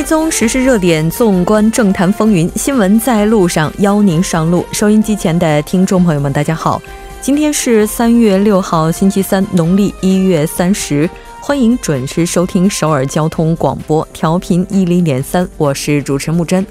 [0.00, 4.64] 追踪时事热点，纵观政坛风云，新闻在路上，邀您上路。
[4.72, 6.80] 收音机前的听众朋友们，大家好，
[7.20, 11.08] 今天是三月六号，星期三，农历一月三十，
[11.38, 16.66] 欢迎准时收听首尔交通广播，调频一零点三，我是主持人木真。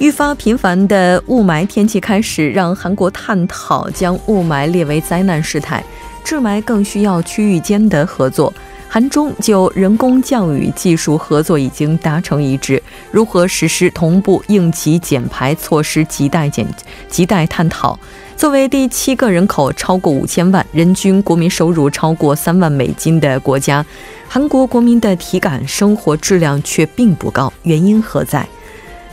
[0.00, 5.84] 愈发频繁的雾霾天气开始让韩国探讨将雾霾列为灾难事态，
[6.24, 8.50] 治霾更需要区域间的合作。
[8.88, 16.66] 韩中就人工降雨技术合作已经达成一致，如何实施同步应急减排措施亟待检
[17.10, 17.98] 亟待探讨。
[18.38, 23.84] 作为第七个人口超过五千万、人均国民收入超过三万美金的国家，
[24.26, 28.48] 韩国国民的体感生活质量却并不高，原因何在？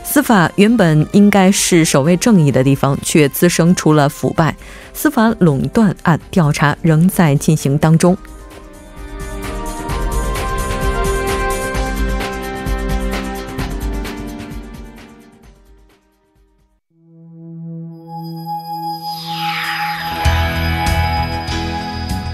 [0.09, 4.55] 司法原本应该是守卫正义的地方，却滋生出了腐败。
[4.93, 8.17] 司法垄断案调查仍在进行当中。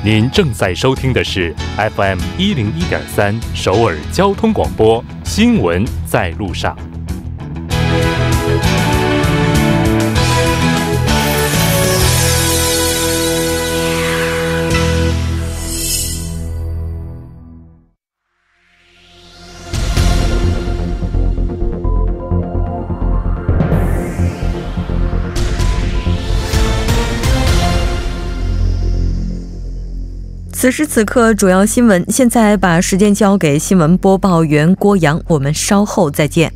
[0.06, 6.78] 您正在收听的是 FM 一零一点三首尔交通广播新闻在路上。
[30.64, 32.06] 此时此刻，主要新闻。
[32.08, 36.50] 现在把时间交给新闻播报员郭阳，我们稍后再见。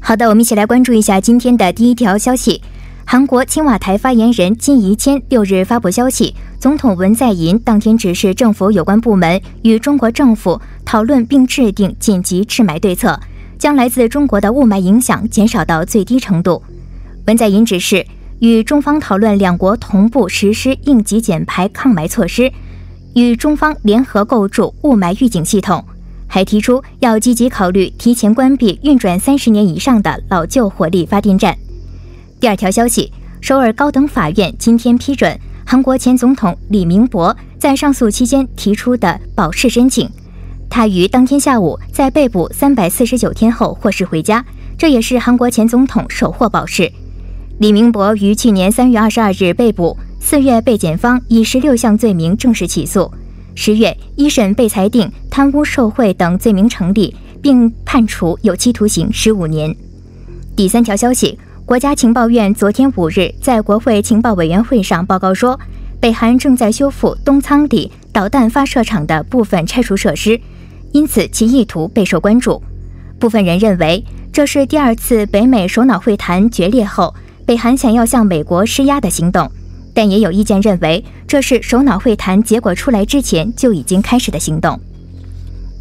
[0.00, 2.62] 好的，我们一起来关注一下今天的第一条消息。
[3.04, 13.20] 韩国青瓦台发言人金怡谦六日发布消息，总统文在寅当天指示政府有关部门与中国政府讨论并制定紧急治霾对策，
[13.58, 16.62] 将来自中国的雾霾影响减少到最低程度。
[17.26, 18.06] 文在寅指示。
[18.40, 22.52] 与中方讨论两国同步实施应急减排抗霾措施，
[23.14, 25.84] 与中方联合构筑雾霾预警系统，
[26.28, 31.56] 还提出要积极考虑提前关闭运转三十年以上的老旧火力发电站。
[32.38, 40.08] 第二条消息，首尔高等法院今天批准韩国前总统李明博在上诉期间提出的保释申请，
[40.70, 44.44] 他于当天下午在被捕三百四十九天后获释回家，
[44.78, 46.92] 这也是韩国前总统首获保释。
[47.58, 53.10] 李明博于去年三月二十二日被捕，四月被检方以十六项罪名正式起诉，
[53.56, 59.74] 十月一审被裁定贪污受贿等罪名成立，并判处有期徒刑十五年。
[60.54, 61.36] 第三条消息，
[61.66, 65.58] 国家情报院昨天五日在国会情报委员会上报告说，
[65.98, 70.40] 北韩正在修复东仓里导弹发射场的部分拆除设施，
[70.92, 72.62] 因此其意图备受关注。
[73.18, 77.12] 部分人认为，这是第二次北美首脑会谈决裂后。
[77.48, 79.50] 北韩想要向美国施压的行动，
[79.94, 84.78] 但也有意见认为这是首脑会谈结果出来之前就已经开始的行动。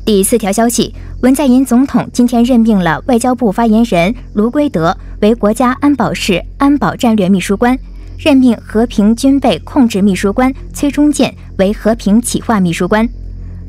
[0.06, 7.78] 第四条消息，文在寅总统今天任命了外交部发言人卢圭德为国家安保室安保战略秘书官，
[8.18, 13.06] 任命和平军备控制秘书官崔中建为和平企划秘书官。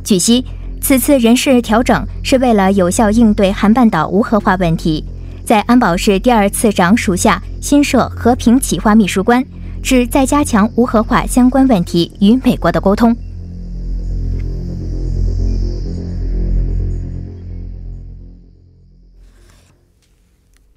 [0.04, 0.44] 据悉，
[0.80, 5.04] 此次人事调整是为了有效应对韩半岛无核化问题。
[5.48, 9.42] 在安保室第二次长属下新设和平企划秘书官，
[9.82, 13.16] 旨在加强无核化相关问题与美国的沟通。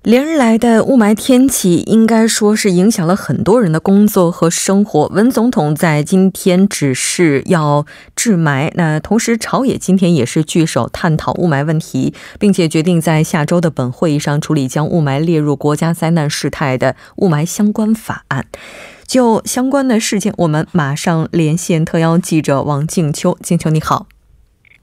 [0.04, 5.08] 连日来的雾霾天气，应该说是影响了很多人的工作和生活。
[5.10, 18.48] 文总统在今天指示要治霾，那同时朝野今天也是聚首探讨雾霾问题，并且决定在下周的本会议上处理将雾霾列入国家灾难事态的雾霾相关法案。
[19.06, 23.38] 就相关的事件，我们马上连线特邀记者王静秋。
[23.44, 24.08] 静秋你好，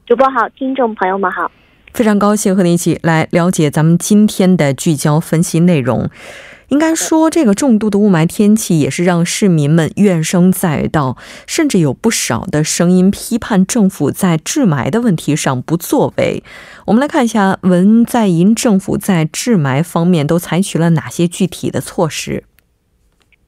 [0.07, 1.51] 主播好，听众朋友们好。
[1.93, 6.09] 非常高兴和你一起来了解咱们今天的聚焦分析内容。
[6.69, 16.45] 应该说，这个重度的雾霾天气也是让市民们怨声载道，甚至有不少的声音批判政府在治霾的问题上不作为。
[16.85, 22.45] 我们来看一下文在寅政府在治霾方面都采取了哪些具体的措施。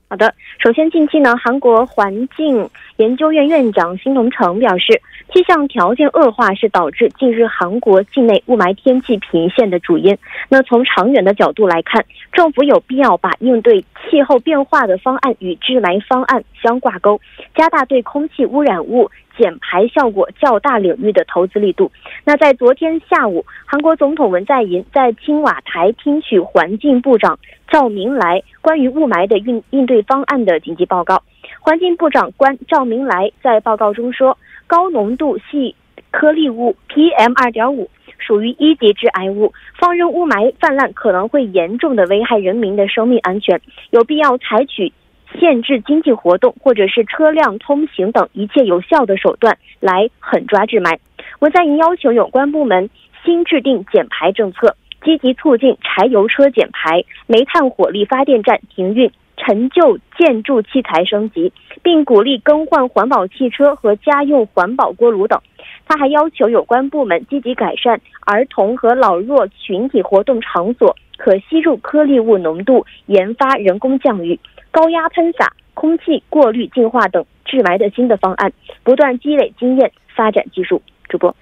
[0.09, 5.01] 好的，首先近期呢，韩国环境研究院院长辛龙成表示，
[5.33, 10.17] 气象条件恶化是导致近日韩国境内雾霾天气频现的主因。
[10.49, 17.21] 那从长远的角度来看，政府有必要把应对气候变化的方案与治霾方案相挂钩，
[17.55, 19.11] 加大对空气污染物。
[19.39, 21.91] 减排效果较大领域的投资力度。
[22.27, 31.23] 那在昨天下午，韩国总统文在寅在青瓦台听取环境部长赵明来关于雾霾的应应对方案的紧急报告。
[31.59, 34.37] 环境部长官赵明来在报告中说，
[34.71, 35.75] 高浓度细
[36.13, 37.91] 颗粒物 PM 二点五
[38.21, 44.93] 属于一级致癌物，放任雾霾泛滥可能会严重的危害人民的生命安全，有必要采取。
[45.41, 50.99] 限制经济活动或者是车辆通行等一切有效的手段来狠抓治霾。
[51.41, 52.91] 文在寅要求有关部门
[53.25, 59.11] 新制定减排政策，积极促进柴油车减排、煤炭火力发电站停运、
[59.43, 61.51] 陈旧建筑器材升级，
[61.83, 65.41] 并鼓励更换环保汽车和家用环保锅炉等。
[65.89, 74.39] 他还要求有关部门积极改善儿童和老弱群体活动场所可吸入颗粒物浓度，研发人工降雨。
[74.71, 78.53] 高压喷洒、空气过滤净化等治霾的新的方案，
[78.85, 80.81] 不断积累经验，发展技术。
[81.09, 81.35] 主播，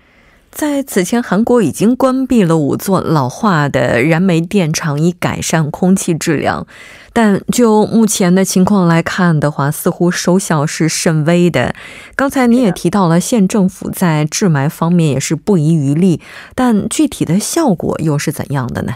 [0.51, 6.67] 在此前，韩国已经关闭了五座老化的燃煤电厂，以改善空气质量。
[7.21, 11.75] 但就目前的情况来看的话，似乎收效是甚微的。
[12.15, 16.21] 刚才你也提到了，县政府在治霾方面也是不遗余力，
[16.55, 18.93] 但具体的效果又是怎样的呢？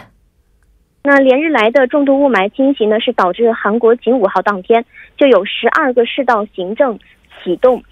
[1.03, 4.85] 那连日来的重度雾霾侵袭呢，是导致韩国仅五号当天
[5.17, 6.97] 就有十二个市道行政
[7.43, 7.83] 启动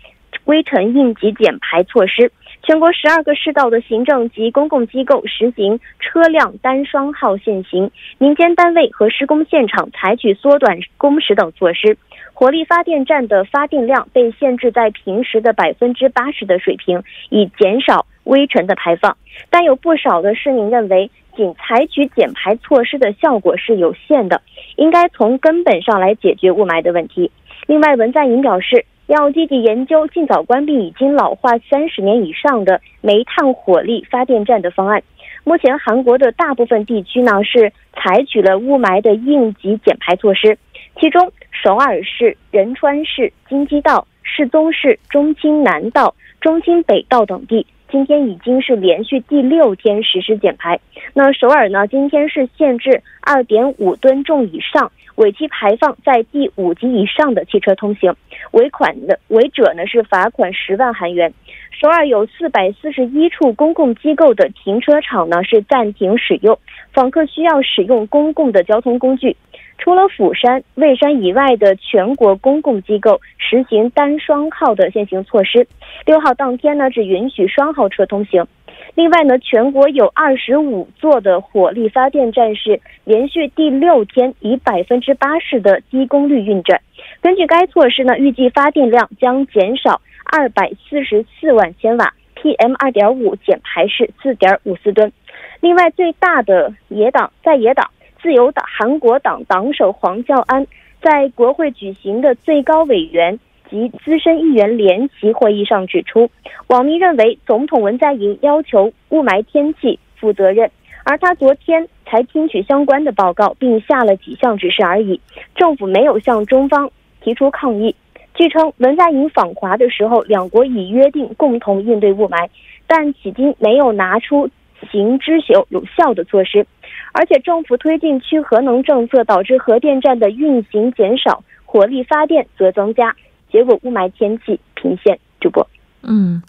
[0.46, 2.32] 灰尘应急减排措施，
[2.64, 11.98] 全国十二个市道的行政及公共机构实行车辆单双号限行，民间单位和施工现场采取缩短工时等措施，
[12.34, 19.18] 火力发电站的发电量被限制在平时的百分之八十的水平，以减少微尘的排放。
[19.50, 21.10] 但有不少的市民认为。
[21.34, 24.42] 仅采取减排措施的效果是有限的，
[24.76, 27.32] 应该从根本上来解决雾霾的问题。
[27.68, 35.04] 另外，文在寅表示，要积极研究尽早关闭已经老化三十年以上的煤炭火力发电站的方案。
[35.44, 40.58] 目前，韩国的大部分地区呢是采取了雾霾的应急减排措施，
[40.98, 47.68] 其中首尔市、仁川市、京畿道、世宗市、中京南道、中京北道等地。
[47.92, 50.80] 今天已经是连续第六天实施减排。
[51.14, 51.86] 那首尔呢？
[51.88, 58.16] 今天是限制二点五吨重以上、尾气排放在第五级以上的汽车通行，
[58.52, 61.34] 违款的违者呢是罚款十万韩元。
[61.72, 66.58] 首尔有四百四十一处公共机构的停车场呢是暂停使用，
[66.94, 69.36] 访客需要使用公共的交通工具。
[69.82, 75.68] 除了釜山、蔚山以外的全国公共机构实行单双号的限行措施。
[76.06, 78.46] 六号当天呢，只允许双号车通行。
[78.94, 86.80] 另外呢，全国有二十五座的火力发电站是连续第六天以百分之八十的低功率运转。
[87.20, 95.12] 根据该措施呢，预计发电量将减少二百四十四万千瓦，PM 二点五减排是四点五四吨。
[95.60, 97.90] 另外，最大的野党在野党。
[98.22, 100.68] 自由党韩国党党首黄教安
[101.02, 103.40] 在国会举行的最高委员
[103.70, 106.30] 及资深议员联席会议上指出，
[106.68, 110.70] 网民认为总统文在寅要求雾霾天气负责任，
[111.04, 115.20] 而他昨天才听取相关的报告并下了几项指示而已，
[115.56, 117.96] 政府没有向中方提出抗议。
[118.36, 122.50] 据称，文在寅访华的时候，两国已约定共同应对雾霾，
[122.88, 124.50] 但迄今没有拿出
[124.92, 126.66] 行之有有效的措施。
[127.12, 133.16] 而且政府推进去核能政策，导致核电站的运行减少，火力发电则增加，
[133.52, 135.20] 结果雾霾天气频现。
[135.40, 135.68] 主播，
[136.04, 136.44] 嗯，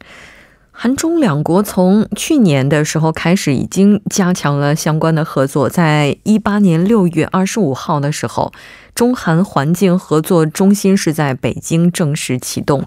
[0.70, 8.52] 韩中两国从去年的时候开始已经加强了相关的合作，在一八年六月二十五号的时候，
[8.94, 12.84] 中韩环境合作中心是在北京正式启动。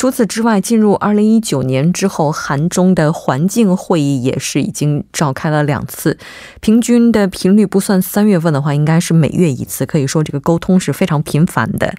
[0.00, 6.16] 除此之外，进入二零一九年之后，韩中的环境会议也是已经召开了两次，
[6.62, 9.84] 平均的频率不算三月份的话，应该是每月一次。
[9.84, 11.94] 可以说，这个沟通是非常频繁的。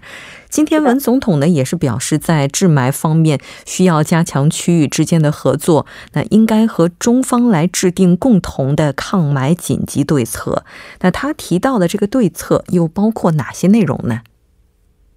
[0.50, 10.64] 今天，文总统呢也是表示，在治霾方面需要加强区域之间的合作，那应该和中方来制定共同的抗霾紧急对策。
[11.02, 14.22] 那他提到的这个对策又包括哪些内容呢？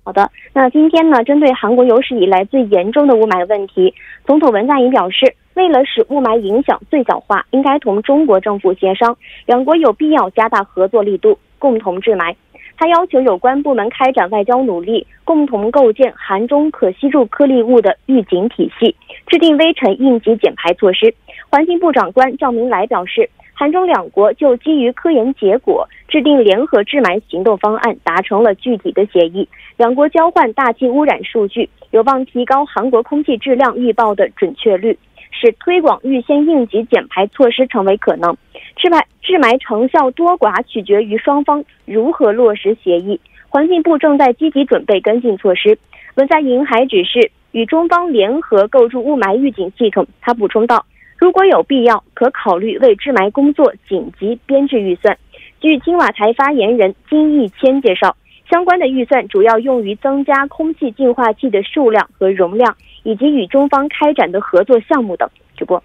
[0.05, 3.91] 好的，那今天呢，针对韩国有史以来最严重的雾霾问题，
[4.23, 12.35] 总统文在寅表示，为了使雾霾影响最小化，应该同中国政府协商，两国有必要加大合作力度，共同治霾。
[12.77, 18.95] 他要求有关部门开展外交努力，共同构建韩中可吸入颗粒物的预警体系，
[19.25, 21.11] 制定微尘应急减排措施。
[21.49, 29.47] 环境部长官赵明来表示，韩中两国就基于科研结果制定联合治霾行动方案，达成了具体的协议。
[29.77, 34.97] 两国交换大气污染数据，有望提高韩国空气质量预报的准确率。
[35.31, 38.37] 使推广预先应急减排措施成为可能，
[38.77, 43.19] 治霾治霾成效多寡取决于双方如何落实协议。
[43.49, 45.77] 环境部正在积极准备跟进措施。
[46.15, 50.07] 文在寅还指示与中方联合构筑雾霾预警系统。
[50.21, 50.85] 他补充道，
[51.25, 55.17] 如果有必要，可考虑为治霾工作紧急编制预算。
[55.59, 58.15] 据青瓦台发言人金义谦介绍，
[58.47, 62.75] 相关的预算主要用于增加空气净化器的数量和容量。
[63.01, 65.27] 以及与中方开展的合作项目等。
[65.55, 65.81] 直播。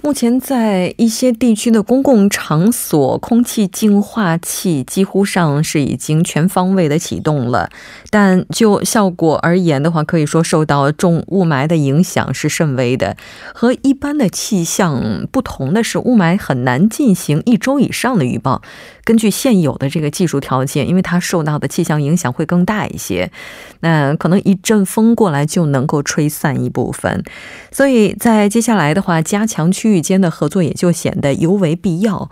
[0.00, 7.68] 目前，在一些地区的公共场所，空气净化器几乎上是已经全方位的启动了。
[8.08, 13.16] 但就效果而言的话，可以说受到重雾霾的影响是甚微的。
[13.52, 18.62] 和一般的气象不同的是，雾霾很难进行一周以上的预报。
[19.08, 23.32] 根据现有的这个技术条件，因为它受到的气象影响会更大一些，
[23.80, 27.24] 那可能一阵风过来就能够吹散一部分。
[27.72, 32.30] 所以在接下来的话，加强区域间的合作也就显得尤为必要。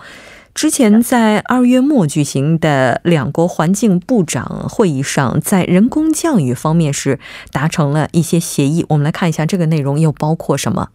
[0.52, 7.18] 之前在二月末举行的两国环境部长会议上，在人工降雨方面是
[7.52, 8.84] 达成了一些协议。
[8.90, 10.90] 我们来看一下这个内容又包括什么。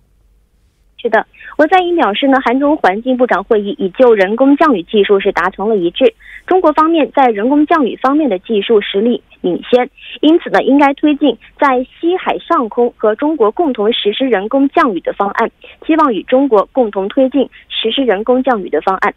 [1.01, 1.25] 是的。
[1.58, 6.13] 文在寅表示呢，韩中环境部长会议已就人工降雨技术是达成了一致。
[6.48, 9.89] 中国方面在人工降雨方面的技术实力领先，
[10.22, 15.51] 因此呢，应该推进在西海上空和中国共同实施人工降雨的方案，
[15.86, 19.13] 希望与中国共同推进实施人工降雨的方案。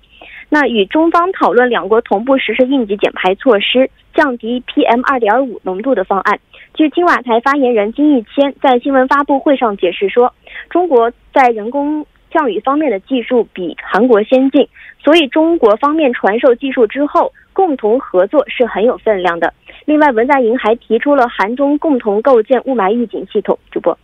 [0.50, 6.38] 那与中方讨论两国同步实施应急减排措施，降低 PM 二点五浓度的方案。
[6.75, 10.33] 据青瓦台发言人金义谦在新闻发布会上解释说，
[10.69, 14.69] 中国在人工降雨方面的技术比韩国先进，
[15.03, 19.55] 所以中国方面传授技术之后，共同合作是很有分量的。
[19.85, 23.57] 另外，文在寅还提出了韩中共同构建雾霾预警系统。
[23.71, 23.97] 主播，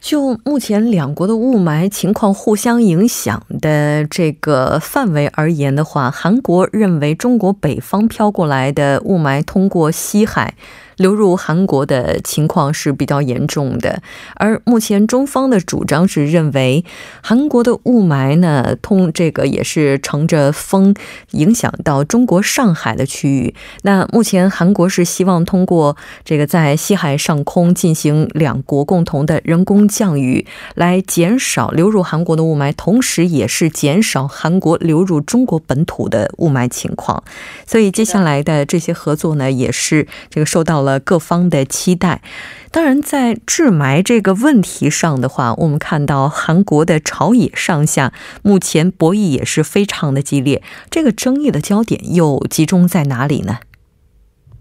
[0.00, 10.54] 就目前两国的雾霾情况互相影响的这个范围而言的话，韩国认为中国北方飘过来的雾霾通过西海。
[10.96, 14.00] 流入韩国的情况是比较严重的，
[14.36, 16.84] 而目前中方的主张是认为，
[17.22, 20.94] 韩国的雾霾呢，通这个也是乘着风
[21.32, 23.54] 影响到中国上海的区域。
[23.82, 37.22] 那目前韩国是希望通过这个在西海上空进行两国共同的人工降雨，来减少流入韩国的雾霾，同时也是减少韩国流入中国本土的雾霾情况。
[37.66, 40.85] 所以接下来的这些合作呢，也是这个受到。
[40.86, 42.22] 了各方的期待，
[42.70, 48.12] 当然在治霾这个问题上的话，我们看到韩国的朝野上下
[48.42, 50.62] 目前博弈也是非常的激烈。
[50.88, 53.58] 这个争议的焦点又集中在哪里呢？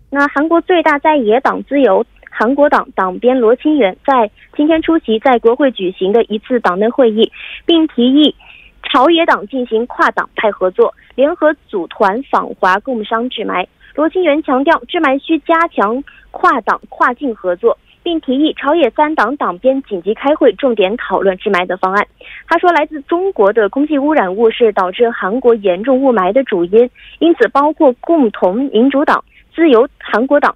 [0.09, 7.31] 那韩国最大在野党自由韩国党党鞭罗清源在今天出席在国会举行的一次党内会议，
[7.65, 8.35] 并提议
[8.83, 13.65] 朝野党进行跨党派合作，联合组团访华共商治霾。
[13.95, 22.05] 罗清源强调，治霾需加强跨党跨境合作，并提议朝野三党党鞭紧急开会，重点讨论治霾的方案。
[22.45, 29.23] 他说，来自中国的空气污染物是导致韩国严重雾霾的主因，因此，包括共同民主党、
[29.55, 30.53] 自由韩国党。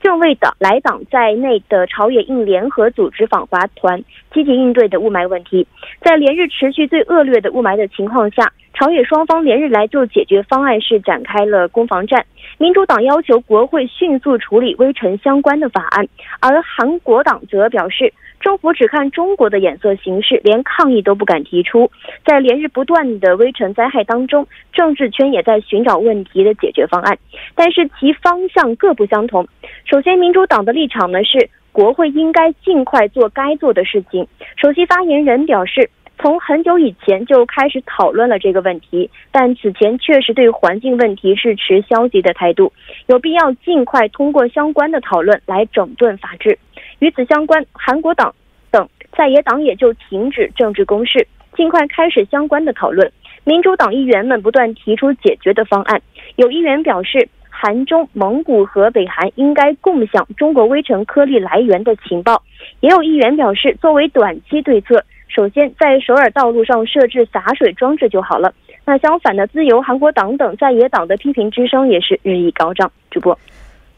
[0.00, 5.66] 正为党来党在内的朝野应联合组织访华团，积极应对的雾霾问题。
[6.00, 12.24] 在连日持续最恶劣的雾霾的情况下，朝野双方连日来就解决方案是展开了攻防战。
[12.58, 16.06] 民主党要求国会迅速处理微尘相关的法案，
[16.40, 18.12] 而韩国党则表示。
[18.40, 21.90] 政府只看中国的眼色行事，连抗议都不敢提出。
[22.24, 27.18] 在连日不断的微尘灾害当中，政治圈也在寻找问题的解决方案，
[27.56, 29.44] 但是其方向各不相同。
[29.84, 34.26] 首先，民主党的立场呢是国会应该尽快做该做的事情。
[34.56, 42.72] 首席发言人表示，从很久以前就开始讨论了这个问题，但此前确实对环境问题是持消极的态度，
[43.06, 46.58] 有必要尽快通过相关的讨论来整顿法治。
[46.98, 48.34] 与此相关，韩国党
[48.72, 53.08] 等在野党也就停止政治攻势，尽快开始相关的讨论。
[53.44, 56.02] 民主党议员们不断提出解决的方案，
[56.34, 57.28] 有议员表示，
[57.60, 62.40] 韩中、蒙古和北韩应该共享中国微尘颗粒来源的情报。
[62.78, 68.54] 也有议员表示，作为短期对策，首先在首尔道路上设置洒水装置就好了。
[68.84, 72.88] 那相反的，自由韩国党等在野党的批评之声也是日益高涨。
[73.10, 73.36] 主播。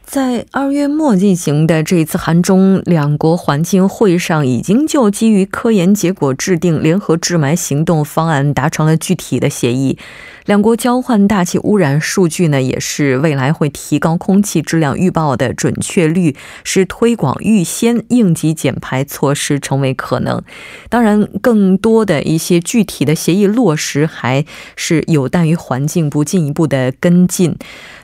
[0.03, 9.97] 在二月末进行的这一次韩中两国环境会上，已经就基于科研结果制定联合治霾行动方案，达成了具体的协议。
[10.45, 20.41] 两国交换大气污染数据呢，也是未来会提高空气质量预报的准确率，使推广预先应急减排措施成为可能。
[20.89, 24.43] 当然，更多的一些具体的协议落实，还
[24.75, 27.55] 是有待于环境部进一步的跟进。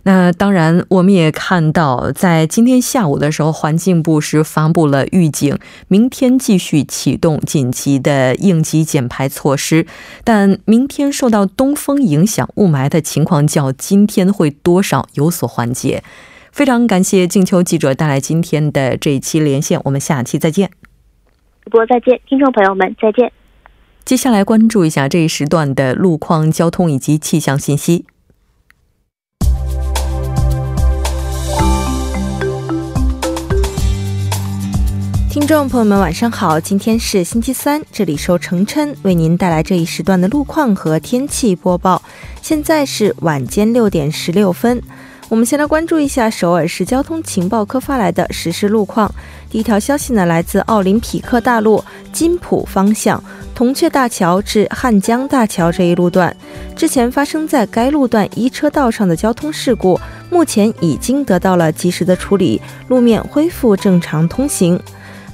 [0.07, 5.59] 那当然，我们也看到，在今天下午的时候，环境部是发布了预警，
[5.89, 9.85] 明天继续启动紧急的应急减排措施。
[10.23, 16.01] 但明天受到东风影响，雾霾的情况较今天会多少有所缓解。
[16.53, 20.71] 非常感谢静秋记者带来今天的这一期连线，我们下期再见。
[21.65, 23.29] 主播再见，听众朋友们再见。
[24.05, 28.05] 接下来关注一下这一时段的路况、交通以及气象信息。
[35.39, 36.59] 听众朋友们，晚上好！
[36.59, 42.01] 今天是星期三，这里是程琛为您带来这一时段的路况和天气播报。
[42.41, 44.81] 现在是晚间六点十六分，
[45.29, 49.13] 我们先来关注一下首尔市交通情报科发来的实时路况。
[49.47, 56.35] 第一条消息呢，来自奥林匹克大路金浦方向铜雀大桥至汉江大桥这一路段，
[56.75, 59.99] 之前发生在该路段一车道上的交通事故，
[60.31, 64.81] 目前已经得到了及时的处理，路面恢复正常通行。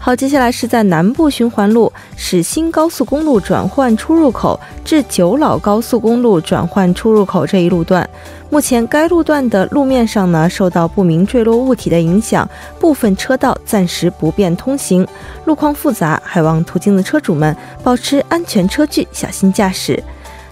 [0.05, 8.07] 好，接下来是在南部循环路始新高速公路转换出入口至九老高速公路转换出入口这一路段，
[8.50, 12.45] 目前该路段的路面上呢受到不明坠落物体的影响，
[12.81, 15.07] 部分车道暂时不便通行，
[15.45, 20.03] 路况复杂，还望途经的车主们保持安全车距，小心驾驶。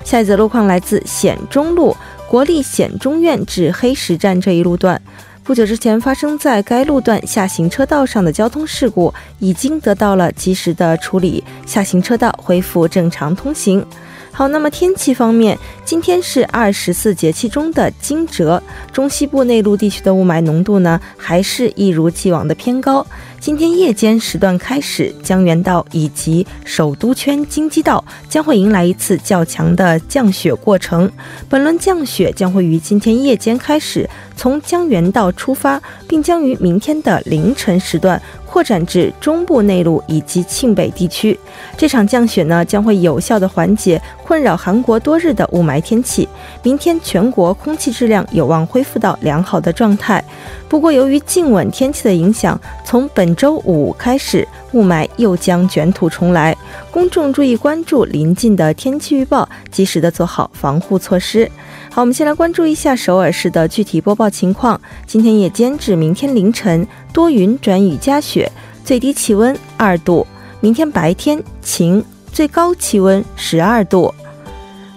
[0.06, 1.94] 下一则路况来自显中路
[2.26, 5.02] 国立显中院至黑石站这一路段。
[5.44, 13.84] 不久之前发生在该路段下行车道上的交通事故已经得到了及时的处理，下行车道恢复正常通行。
[14.32, 18.62] 好，那么天气方面，今天是二十四节气中的惊蛰，
[18.94, 23.06] 中西部内陆地区的雾霾浓度呢，还是一如既往的偏高。
[23.42, 31.12] 今天夜间时段开始，江原道以及首都圈京畿道将会迎来一次较强的降雪过程。
[31.50, 38.22] 本轮降雪将会于今天夜间开始，从江原道出发，并将于明天的凌晨时段。
[38.52, 41.40] 扩展至中部内陆以及庆北地区，
[41.78, 46.28] 这场降雪呢将会有效的缓解困扰韩国多日的雾霾天气。
[46.62, 50.22] 明天全国空气质量有望恢复到良好的状态。
[50.68, 56.56] 不过，由于静稳天气的影响，从本周五开始，雾霾又将卷土重来。
[56.92, 61.50] 公众注意关注临近的天气预报，及时的做好防护措施。
[61.94, 64.80] 好，我们先来关注一下首尔市的具体播报情况。
[65.06, 68.50] 今天夜间至明天凌晨多云转雨夹雪，
[68.86, 70.26] 最低气温二度；
[70.62, 72.02] 明天白天晴，
[72.32, 74.16] 最高气温十二度。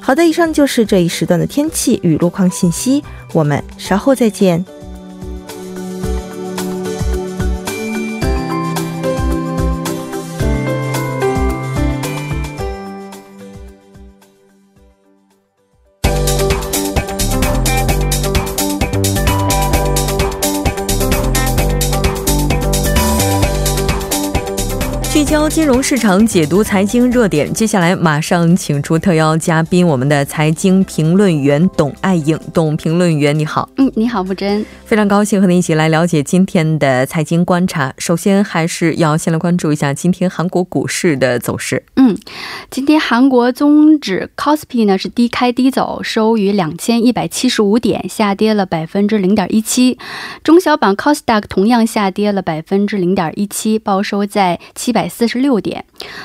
[0.01, 3.03] 好的，以上就是这一时段的天气与路况信息，
[3.33, 4.65] 我们稍后再见。
[25.35, 32.39] 教金融市场解读财经热点，接下来马上请出特邀嘉宾，我们的财经评论员董爱颖。
[32.53, 33.69] 董评论员，你好。
[33.77, 34.65] 嗯，你好，不真。
[34.85, 37.93] 非常高兴和您一起来了解今天的财经观察。
[37.99, 41.83] 首先，还是要先来关注一下今天韩国股市的走势。
[41.97, 42.17] 嗯，
[42.71, 49.99] 今天韩国综指 Kospi 呢是低开低走，收于两千一百七十五点，下跌了百分之零点一七。
[50.45, 55.85] 中小板 Kosdaq 同样下跌了百分之零点一七，报收在七百四十六点。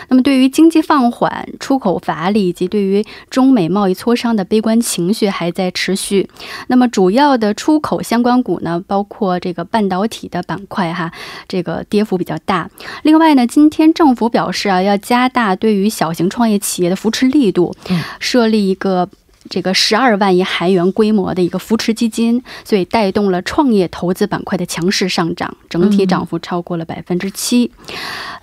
[0.10, 6.30] 那么，对于经济放缓、出口乏力以及对于中美贸易磋商的悲观情绪还在持续。
[6.68, 8.60] 那么，主要的出口相关股。
[8.60, 11.10] 呢，包括这个半导体的板块哈，
[11.48, 12.70] 这个跌幅比较大。
[13.04, 17.74] 另外呢，今天政府表示啊，要加大对于小型创业企业的扶持力度，
[18.20, 19.10] 设立一个。
[19.50, 27.72] 这个十二万亿韩元规模的一个扶持基金，所以带动了创业投资板块的强势上涨，整体涨幅超过了百分之七。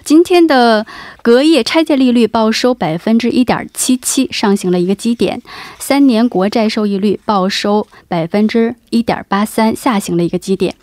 [0.04, 0.86] 今天的
[1.22, 5.38] 隔夜拆借利率报收百分之一点七七，上行了一个基点；
[5.78, 10.74] 三年国债收益率报收百分之一点八三，下行了一个基点。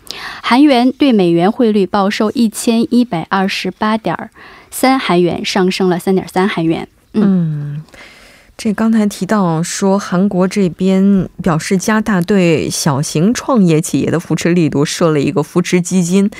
[0.42, 4.30] 韩元对美元汇率报收一千一百二十八点
[4.70, 6.88] 三韩元，上升了三点三韩元。
[7.12, 7.82] 嗯。
[8.56, 16.30] 这刚才提到说，韩国这边表示加大对小型创业企业的扶持力度，设了一个扶持基金。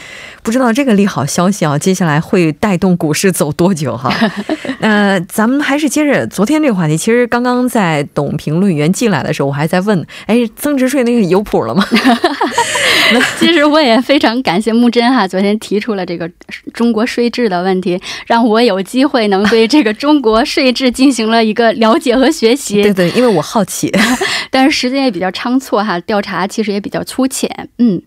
[0.42, 4.10] 不知道这个利好消息啊，接下来会带动股市走多久哈？
[4.80, 6.96] 那咱们还是接着昨天这个话题。
[6.96, 11.84] 其实刚刚在董评论员进来的时候，我还在问，哎，增值税那个有谱了吗？
[13.38, 16.30] 其实我也非常感谢木真哈，昨天提出了这个
[16.72, 22.82] 中国税制的问题，让我有机会能对这个中国税制进行了一个了解和学习。
[22.82, 23.90] 对对，因为我好奇，
[24.50, 27.68] 但是时间也比较仓促哈，调查其实也比较粗浅。
[27.78, 28.02] 嗯，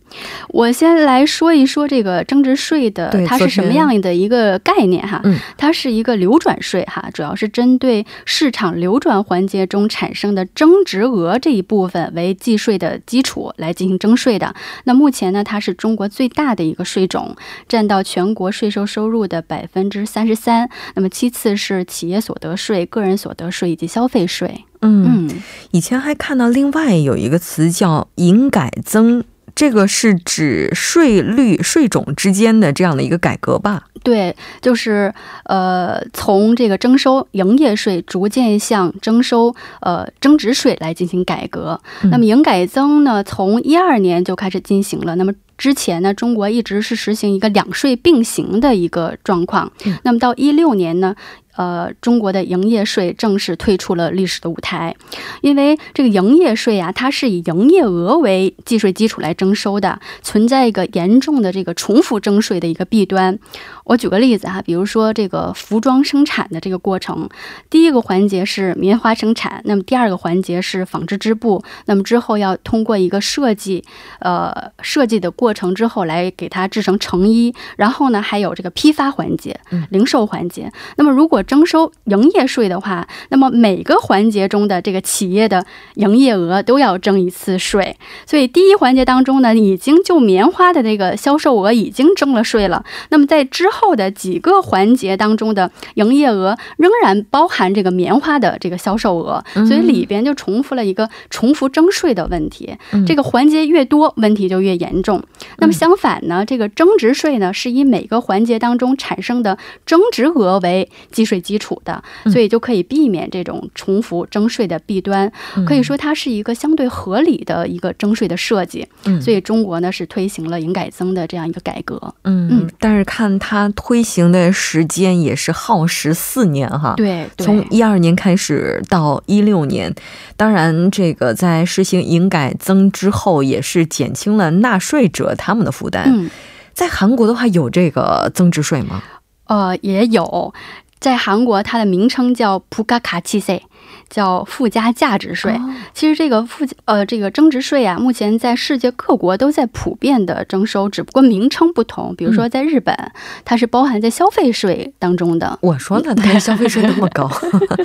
[0.50, 5.22] 我先来说一说这个增值税的，它是什么样的一个概念哈？
[5.24, 14.54] 嗯，它是一个流转税哈，主要是针对市场流转环节中产生的增值额这一部分为计税的基础来进行征税的。
[14.84, 17.36] 那目前呢，它是中国最大的一个税种，
[17.68, 20.70] 占到全国税收收入的百分之三十三。
[20.96, 24.66] 那么其次是企业所得税、个人所得税以及消费税。
[24.82, 25.28] 嗯，
[25.72, 29.24] 以前还看到另外有一个词叫“营改增”。
[29.56, 33.86] 这个是指税率、税种之间的这样的一个改革吧？
[34.04, 35.12] 对，就是
[35.46, 41.82] 呃，从这个征收营业税逐渐向征收呃增值税来进行改革。
[42.04, 45.16] 那么营改增呢，从一二年就开始进行了。
[45.16, 49.72] 那么之前呢，中国一直是实行一个两税并行的一个状况。
[50.04, 51.16] 那么到一六年呢？
[51.58, 54.96] 呃，中国的营业税正式退出了历史的舞台，
[55.42, 63.38] 因为这个营业税啊，它是以营业额为计税基础来征收的，存在一个严重的这个重复征税的一个弊端。
[63.86, 67.28] 我举个例子哈，比如说这个服装生产的这个过程，
[67.70, 73.84] 第一个环节是棉花生产，那么第二个环节是纺织织布，那么之后要通过一个设计，
[74.20, 80.72] 呃，设计的过程之后来给它制成成衣，然后呢还有这个批发环节、零售环节。
[80.98, 87.96] 那么如果征收营业税的话，那么每个环节中的这个企业的营业额都要征一次税。
[88.26, 93.78] 所以第一环节当中呢，已经就棉花的这个销售额已经征了税了，那么在之后。
[93.88, 102.76] 后的几个环节当中的营业额仍然包含这个棉花的这个销售额，所以里边就重复了一个重复征税的问题。
[103.06, 105.24] 这个环节越多，问题就越严重。
[105.60, 115.32] 那么相反呢，这个增值税呢是以每个环节当中产生的增值额为计税基础的，所以就可以避免这种重复征税的弊端。
[115.66, 118.88] 可以说它是一个相对合理的一个征税的设计。
[119.06, 122.14] 嗯所以中国呢是推行了营改增的这样一个改革。
[122.24, 123.72] 嗯，但是看它。
[123.76, 129.94] 推行的时间也是耗时四年哈，对，从一二年开始到一六年，
[130.36, 136.06] 当然这个在实行营改增之后，也是减轻了纳税者他们的负担。
[136.08, 136.30] 嗯，
[136.74, 139.04] 在韩国的话，有这个增值税吗？
[139.46, 140.54] 呃，也有，
[141.00, 143.64] 在韩国它的名称叫普卡卡契税。
[144.10, 145.60] 叫附加价值税。
[145.94, 152.16] 其实这个附呃这个增值税啊，目前在世界各国都在普遍的征收，只不过名称不同。
[152.16, 152.96] 比如说在日本，
[153.44, 155.60] 它是包含在消费税当中的。
[155.62, 157.30] 我说呢，它消费税那么高，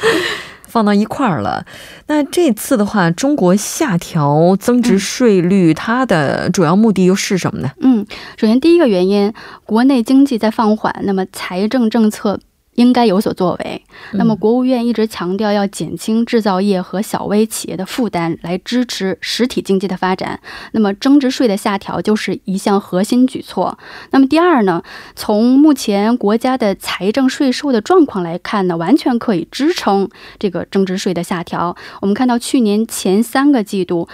[0.69, 1.67] 放到一块儿了。
[2.07, 7.73] 那这次的话，中国下调增值税率，它的主要目的又是什么呢？
[7.81, 9.33] 嗯，首先第一个原因，
[9.65, 12.39] 国内经济在放缓，那么财政政策。
[12.75, 13.85] 应该有所作为。
[14.13, 20.41] 那么，国务院一直强调要减轻制造业和小微企业的负担，来支持实体经济的发展。
[20.73, 23.79] 那么，增值税的下调就是一项核心举措。
[24.11, 24.83] 那么，第二呢？
[25.15, 30.09] 从目前国家的财政税收的状况来看呢，完全可以支撑
[30.39, 31.77] 这个增值税的下调。
[32.01, 34.09] 我们看到去年前三个季度，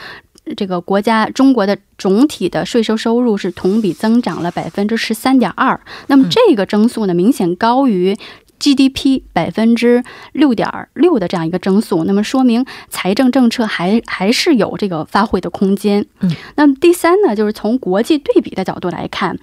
[0.56, 5.80] 这个国家中国的总体的税收收入是同比增长了百分之十三点二。
[6.08, 8.16] 那么，这个增速呢，明显高于。
[8.58, 16.04] GDP 百分之六点六的这样一个增速，那么说明财政政策还还是有这个发挥的空间。
[16.20, 19.38] 嗯，那么第三呢，就是从国际对比的角度来看，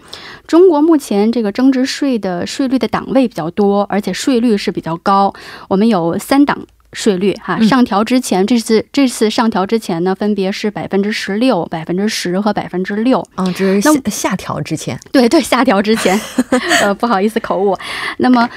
[0.46, 5.34] 中国目前这个增值税的税率的档位比较多，而且税率是比较高。
[5.68, 13.26] 我们有三档税率哈，上调之前这次这次上调之前呢，分别是百分之十六、百分之十和百分之六。
[13.38, 15.00] 嗯，这是下下调之前。
[15.12, 16.20] 对对，下调之前。
[16.82, 17.78] 呃，不好意思口误。
[18.18, 18.50] 那么。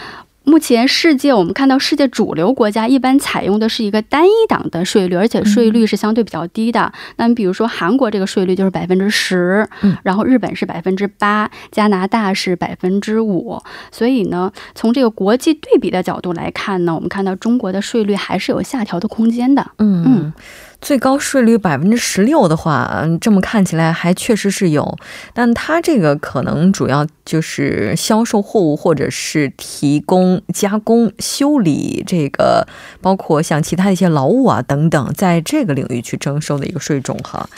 [0.48, 6.90] 目前世界，我们看到世界主流国家一般采用的是一个单一档的税率，而且税率是相对比较低的。
[7.16, 9.68] 那你比如说韩国这个税率就是百分之十，
[10.02, 13.60] 然后日本是百分之八，加拿大是百分之五。
[13.92, 19.72] 所以呢，从这个国际对比的角度来看呢，我们看到中国的税率还是有下调的空间的。
[19.76, 20.32] 嗯嗯。
[20.80, 24.96] 最高税率百分之十六的话，这么看起来还确实是有，
[25.34, 32.66] 但它这个可能主要就是销售货物或者是提供加工、修理这个，
[33.02, 37.48] 包括像其他一些劳务啊等等，在这个领域去征收的一个税种哈。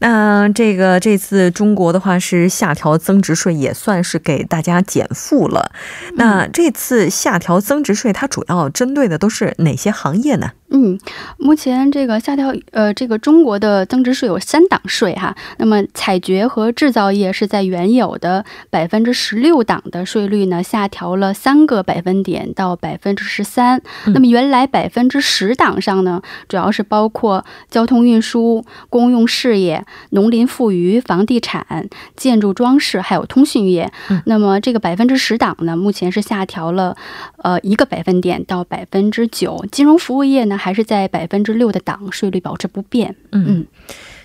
[0.00, 5.70] 那这个这次中国的话是下调增值税，也算是给大家减负了。
[6.16, 10.50] 那这次下调增值税，它主要针对的都是哪些行业呢？
[10.76, 10.98] 嗯，
[11.38, 15.36] 目前这个下调，呃，这个中国的增值税有三档税哈。
[15.58, 23.80] 那么采掘和制造业是在原有的百分之十六档的税率呢，下调了三个百分点到百分之十三。
[24.06, 33.92] 那么原来百分之十档上呢，主要是包括交通运输、公用事业、农林富渔、房地产、建筑装饰还有通讯业。
[34.26, 36.96] 那么这个百分之十档呢，目前是下调了
[37.36, 39.64] 呃一个百分点到百分之九。
[39.70, 40.58] 金融服务业呢？
[40.64, 43.14] 还是在百分之六的档税率保持不变。
[43.32, 43.66] 嗯。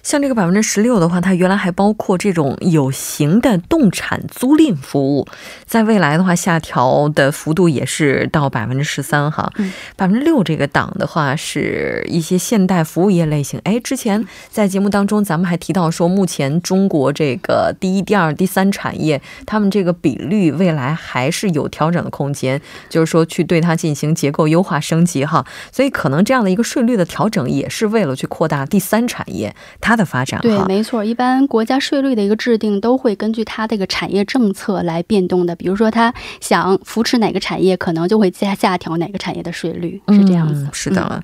[0.09, 5.27] 像这个百分之十六的话，它原来还包括这种有形的动产租赁服务，
[5.67, 9.53] 在未来的话下调的幅度也是到百分之十三哈。
[9.95, 13.61] 百分之六这个档的话是一些现代服务业类型。
[13.63, 25.45] 哎，之前在节目当中咱们还提到说，目前中国这个第一、第二、第三产业，他们这个比率未来还是有调整的空间，就是说去对它进行结构优化升级哈。
[25.71, 29.55] 所以可能这样的一个税率的调整，也是为了去扩大第三产业。
[29.79, 35.53] 它的发展对，没错，一般国家税率的一个制定都会根据它这个产业政策来变动的。
[35.55, 40.67] 比如说，它想扶持哪个产业，可能就会下下调哪个产业的税率，是这样子。
[40.71, 41.21] 是的，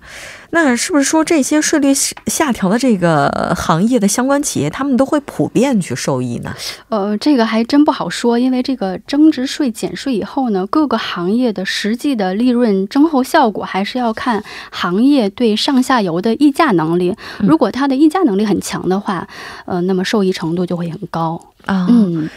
[0.50, 1.94] 那是不是说这些税率
[2.28, 6.54] 下调的这个行业的相关企业，他们都会普遍去受益呢？
[6.90, 17.16] 呃，这个还真不好说，因为这个增值税减税以后呢，各个行业的实际的利润增厚效果还是要看行业对上下游的议价能力。
[17.40, 19.28] 如果它的议价能力很，很强的话，
[19.66, 21.86] 呃，那么受益程度就会很高啊。
[21.90, 22.30] 嗯。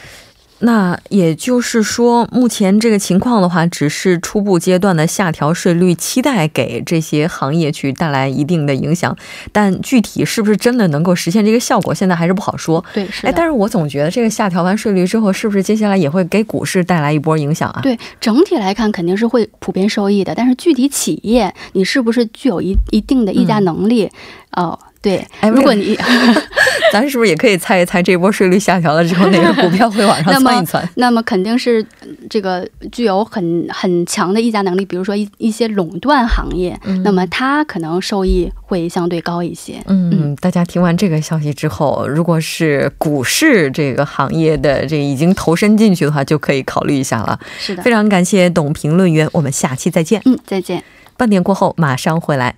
[0.61, 9.17] 那也就是说，目前这个情况的话，只是初步阶段的下调税率，期待给这些行业去带来一定的影响，
[9.53, 12.85] 但具体是不是真的能够实现这个效果，现在还是不好说。
[12.93, 13.25] 对，是。
[13.29, 17.79] 哎，但是我总觉得这个下调完税率之后，是不是接下来也会给股市带来一波影响啊？
[17.81, 24.11] 对，整体来看肯定是会普遍受益的，但是具体企业你是不是具有一一定的议价能力？
[24.57, 24.77] 哦。
[25.01, 25.97] 对，哎如果你，
[26.93, 30.89] 咱是不是也可以猜一猜，这波税率下调了之后，哪个股票会往上窜一窜？
[30.97, 31.85] 那么肯定是
[32.29, 39.81] 这个具有很很强的议价能力，比如说一一些垄断行业，那么它可能收益会相对高一些。
[39.87, 47.39] 嗯，大家听完这个消息之后，如果是股市这个行业的这已经投身进去的话，就可以考虑一下了。
[47.59, 50.21] 是的，非常感谢董评论员，我们下期再见。
[50.25, 50.83] 嗯，再见。
[51.17, 52.57] 半点过后马上回来。